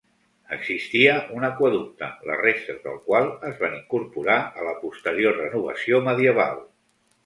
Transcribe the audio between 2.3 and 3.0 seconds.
les restes del